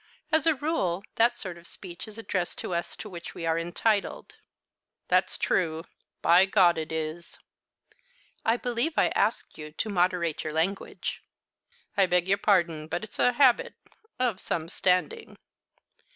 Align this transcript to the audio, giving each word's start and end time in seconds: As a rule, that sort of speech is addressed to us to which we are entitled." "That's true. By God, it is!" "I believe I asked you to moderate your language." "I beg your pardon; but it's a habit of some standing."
As 0.31 0.47
a 0.47 0.55
rule, 0.55 1.03
that 1.13 1.35
sort 1.35 1.59
of 1.59 1.67
speech 1.67 2.07
is 2.07 2.17
addressed 2.17 2.57
to 2.57 2.73
us 2.73 2.95
to 2.95 3.07
which 3.07 3.35
we 3.35 3.45
are 3.45 3.59
entitled." 3.59 4.33
"That's 5.09 5.37
true. 5.37 5.83
By 6.23 6.47
God, 6.47 6.79
it 6.79 6.91
is!" 6.91 7.37
"I 8.43 8.57
believe 8.57 8.93
I 8.97 9.09
asked 9.09 9.59
you 9.59 9.71
to 9.73 9.89
moderate 9.89 10.43
your 10.43 10.53
language." 10.53 11.21
"I 11.95 12.07
beg 12.07 12.27
your 12.27 12.39
pardon; 12.39 12.87
but 12.87 13.03
it's 13.03 13.19
a 13.19 13.33
habit 13.33 13.75
of 14.17 14.39
some 14.41 14.69
standing." 14.69 15.37